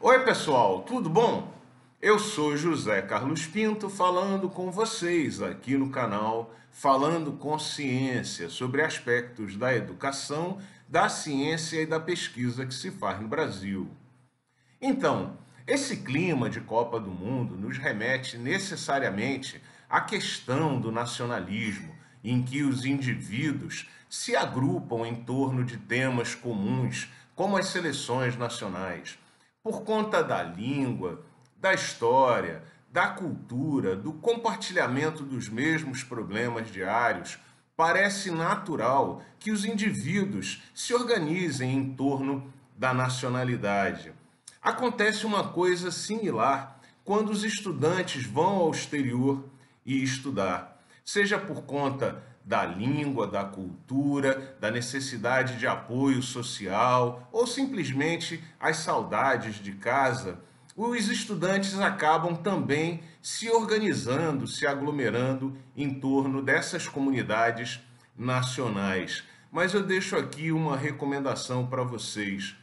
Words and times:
Oi, 0.00 0.24
pessoal, 0.24 0.82
tudo 0.82 1.10
bom? 1.10 1.52
Eu 2.00 2.20
sou 2.20 2.56
José 2.56 3.02
Carlos 3.02 3.46
Pinto 3.46 3.90
falando 3.90 4.48
com 4.48 4.70
vocês 4.70 5.42
aqui 5.42 5.76
no 5.76 5.90
canal 5.90 6.54
Falando 6.70 7.32
com 7.32 7.58
Ciência 7.58 8.48
sobre 8.48 8.80
aspectos 8.80 9.56
da 9.56 9.74
educação, 9.74 10.60
da 10.88 11.08
ciência 11.08 11.82
e 11.82 11.86
da 11.86 11.98
pesquisa 11.98 12.64
que 12.64 12.74
se 12.74 12.92
faz 12.92 13.20
no 13.20 13.26
Brasil. 13.26 13.90
Então, 14.80 15.36
esse 15.66 15.96
clima 15.96 16.48
de 16.48 16.60
Copa 16.60 17.00
do 17.00 17.10
Mundo 17.10 17.56
nos 17.56 17.76
remete 17.76 18.38
necessariamente 18.38 19.60
à 19.90 20.00
questão 20.00 20.80
do 20.80 20.92
nacionalismo, 20.92 21.92
em 22.22 22.40
que 22.40 22.62
os 22.62 22.84
indivíduos 22.84 23.88
se 24.08 24.36
agrupam 24.36 25.04
em 25.08 25.16
torno 25.16 25.64
de 25.64 25.76
temas 25.76 26.36
comuns, 26.36 27.12
como 27.34 27.56
as 27.56 27.66
seleções 27.66 28.36
nacionais 28.36 29.18
por 29.68 29.82
conta 29.82 30.24
da 30.24 30.42
língua, 30.42 31.22
da 31.60 31.74
história, 31.74 32.62
da 32.90 33.08
cultura, 33.08 33.94
do 33.94 34.14
compartilhamento 34.14 35.22
dos 35.22 35.50
mesmos 35.50 36.02
problemas 36.02 36.72
diários, 36.72 37.38
parece 37.76 38.30
natural 38.30 39.22
que 39.38 39.50
os 39.50 39.66
indivíduos 39.66 40.62
se 40.74 40.94
organizem 40.94 41.76
em 41.76 41.92
torno 41.92 42.50
da 42.78 42.94
nacionalidade. 42.94 44.14
Acontece 44.62 45.26
uma 45.26 45.46
coisa 45.48 45.90
similar 45.90 46.80
quando 47.04 47.28
os 47.28 47.44
estudantes 47.44 48.24
vão 48.24 48.56
ao 48.56 48.70
exterior 48.70 49.44
e 49.84 50.02
estudar, 50.02 50.82
seja 51.04 51.38
por 51.38 51.64
conta 51.64 52.22
da 52.48 52.64
língua, 52.64 53.26
da 53.26 53.44
cultura, 53.44 54.56
da 54.58 54.70
necessidade 54.70 55.58
de 55.58 55.66
apoio 55.66 56.22
social 56.22 57.28
ou 57.30 57.46
simplesmente 57.46 58.42
as 58.58 58.78
saudades 58.78 59.56
de 59.56 59.72
casa, 59.72 60.40
os 60.74 61.08
estudantes 61.08 61.78
acabam 61.78 62.34
também 62.34 63.02
se 63.20 63.50
organizando, 63.50 64.46
se 64.46 64.66
aglomerando 64.66 65.58
em 65.76 66.00
torno 66.00 66.40
dessas 66.40 66.88
comunidades 66.88 67.80
nacionais. 68.16 69.24
Mas 69.52 69.74
eu 69.74 69.82
deixo 69.82 70.16
aqui 70.16 70.50
uma 70.50 70.74
recomendação 70.74 71.66
para 71.66 71.82
vocês. 71.82 72.56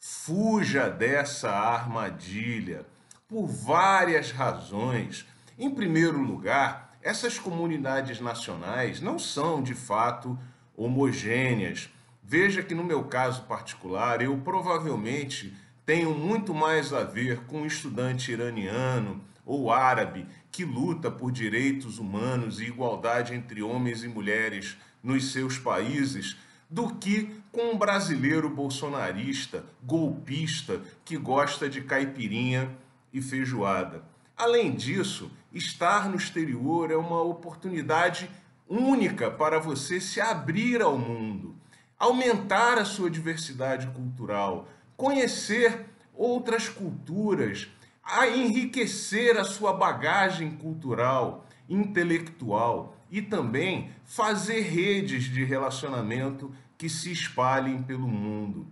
Fuja 0.00 0.88
dessa 0.90 1.50
armadilha 1.50 2.84
por 3.28 3.46
várias 3.46 4.32
razões. 4.32 5.24
Em 5.56 5.70
primeiro 5.70 6.20
lugar, 6.20 6.87
essas 7.02 7.38
comunidades 7.38 8.20
nacionais 8.20 9.00
não 9.00 9.18
são 9.18 9.62
de 9.62 9.74
fato 9.74 10.38
homogêneas. 10.76 11.90
Veja 12.22 12.62
que 12.62 12.74
no 12.74 12.84
meu 12.84 13.04
caso 13.04 13.42
particular, 13.44 14.20
eu 14.20 14.36
provavelmente 14.38 15.56
tenho 15.86 16.14
muito 16.14 16.52
mais 16.52 16.92
a 16.92 17.04
ver 17.04 17.40
com 17.46 17.62
um 17.62 17.66
estudante 17.66 18.30
iraniano 18.32 19.20
ou 19.46 19.72
árabe 19.72 20.26
que 20.52 20.64
luta 20.64 21.10
por 21.10 21.32
direitos 21.32 21.98
humanos 21.98 22.60
e 22.60 22.64
igualdade 22.64 23.34
entre 23.34 23.62
homens 23.62 24.04
e 24.04 24.08
mulheres 24.08 24.76
nos 25.02 25.32
seus 25.32 25.58
países 25.58 26.36
do 26.68 26.94
que 26.96 27.40
com 27.50 27.72
um 27.72 27.78
brasileiro 27.78 28.50
bolsonarista, 28.50 29.64
golpista, 29.82 30.82
que 31.04 31.16
gosta 31.16 31.68
de 31.68 31.80
caipirinha 31.80 32.76
e 33.12 33.22
feijoada. 33.22 34.02
Além 34.38 34.70
disso, 34.70 35.32
estar 35.52 36.08
no 36.08 36.16
exterior 36.16 36.92
é 36.92 36.96
uma 36.96 37.20
oportunidade 37.20 38.30
única 38.68 39.28
para 39.28 39.58
você 39.58 40.00
se 40.00 40.20
abrir 40.20 40.80
ao 40.80 40.96
mundo, 40.96 41.56
aumentar 41.98 42.78
a 42.78 42.84
sua 42.84 43.10
diversidade 43.10 43.88
cultural, 43.88 44.68
conhecer 44.96 45.86
outras 46.14 46.68
culturas, 46.68 47.66
a 48.00 48.28
enriquecer 48.28 49.36
a 49.36 49.42
sua 49.42 49.72
bagagem 49.72 50.52
cultural, 50.52 51.44
intelectual 51.68 52.96
e 53.10 53.20
também 53.20 53.90
fazer 54.04 54.60
redes 54.60 55.24
de 55.24 55.42
relacionamento 55.42 56.54
que 56.78 56.88
se 56.88 57.10
espalhem 57.10 57.82
pelo 57.82 58.06
mundo. 58.06 58.68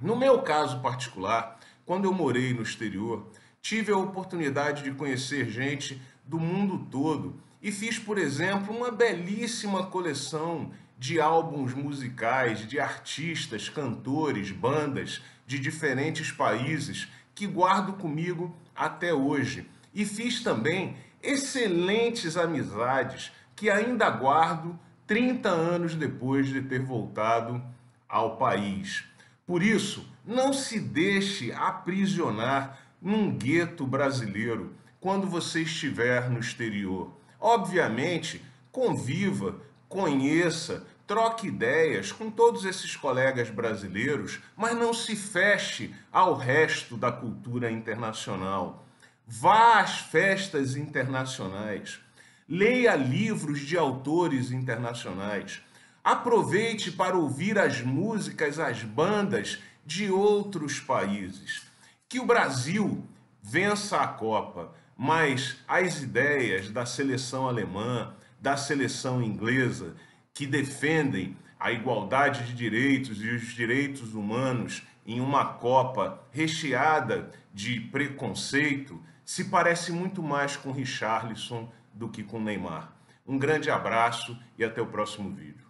No 0.00 0.16
meu 0.16 0.40
caso 0.40 0.80
particular, 0.80 1.60
quando 1.84 2.06
eu 2.06 2.14
morei 2.14 2.54
no 2.54 2.62
exterior, 2.62 3.30
tive 3.60 3.92
a 3.92 3.96
oportunidade 3.96 4.82
de 4.82 4.92
conhecer 4.92 5.48
gente 5.48 6.00
do 6.24 6.38
mundo 6.38 6.86
todo 6.90 7.40
e 7.62 7.72
fiz, 7.72 7.98
por 7.98 8.18
exemplo, 8.18 8.74
uma 8.76 8.90
belíssima 8.90 9.86
coleção 9.86 10.70
de 10.98 11.20
álbuns 11.20 11.74
musicais 11.74 12.66
de 12.66 12.78
artistas, 12.78 13.68
cantores, 13.68 14.50
bandas 14.50 15.22
de 15.46 15.58
diferentes 15.58 16.30
países 16.30 17.08
que 17.34 17.46
guardo 17.46 17.94
comigo 17.94 18.54
até 18.74 19.12
hoje. 19.12 19.68
E 19.94 20.04
fiz 20.04 20.42
também 20.42 20.96
excelentes 21.22 22.36
amizades 22.36 23.32
que 23.54 23.68
ainda 23.68 24.08
guardo 24.10 24.78
30 25.06 25.48
anos 25.48 25.94
depois 25.94 26.46
de 26.46 26.62
ter 26.62 26.80
voltado 26.80 27.62
ao 28.08 28.36
país. 28.36 29.04
Por 29.46 29.62
isso, 29.62 30.06
não 30.24 30.52
se 30.52 30.80
deixe 30.80 31.52
aprisionar 31.52 32.85
num 33.06 33.30
gueto 33.30 33.86
brasileiro 33.86 34.74
quando 35.00 35.28
você 35.28 35.62
estiver 35.62 36.28
no 36.28 36.40
exterior. 36.40 37.16
Obviamente, 37.38 38.44
conviva, 38.72 39.60
conheça, 39.88 40.84
troque 41.06 41.46
ideias 41.46 42.10
com 42.10 42.28
todos 42.28 42.64
esses 42.64 42.96
colegas 42.96 43.48
brasileiros, 43.48 44.40
mas 44.56 44.76
não 44.76 44.92
se 44.92 45.14
feche 45.14 45.94
ao 46.10 46.34
resto 46.34 46.96
da 46.96 47.12
cultura 47.12 47.70
internacional. 47.70 48.84
Vá 49.24 49.78
às 49.78 49.98
festas 50.00 50.74
internacionais, 50.74 52.00
leia 52.48 52.96
livros 52.96 53.60
de 53.60 53.78
autores 53.78 54.50
internacionais, 54.50 55.62
aproveite 56.02 56.90
para 56.90 57.16
ouvir 57.16 57.56
as 57.56 57.80
músicas, 57.82 58.58
as 58.58 58.82
bandas 58.82 59.60
de 59.86 60.10
outros 60.10 60.80
países 60.80 61.66
que 62.08 62.20
o 62.20 62.26
Brasil 62.26 63.04
vença 63.42 64.00
a 64.00 64.06
Copa, 64.06 64.72
mas 64.96 65.58
as 65.66 66.02
ideias 66.02 66.70
da 66.70 66.86
seleção 66.86 67.48
alemã, 67.48 68.14
da 68.40 68.56
seleção 68.56 69.22
inglesa, 69.22 69.96
que 70.32 70.46
defendem 70.46 71.36
a 71.58 71.72
igualdade 71.72 72.44
de 72.44 72.54
direitos 72.54 73.22
e 73.22 73.28
os 73.28 73.54
direitos 73.54 74.14
humanos 74.14 74.82
em 75.04 75.20
uma 75.20 75.44
Copa 75.44 76.22
recheada 76.30 77.30
de 77.52 77.80
preconceito, 77.80 79.00
se 79.24 79.44
parece 79.44 79.90
muito 79.90 80.22
mais 80.22 80.56
com 80.56 80.70
Richarlison 80.70 81.72
do 81.92 82.08
que 82.08 82.22
com 82.22 82.40
Neymar. 82.40 82.92
Um 83.26 83.38
grande 83.38 83.70
abraço 83.70 84.38
e 84.56 84.64
até 84.64 84.80
o 84.80 84.86
próximo 84.86 85.30
vídeo. 85.30 85.65